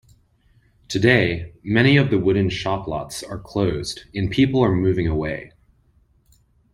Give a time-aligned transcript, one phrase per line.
[0.87, 5.51] Today many of the wooden shoplots are closed and people are moving away.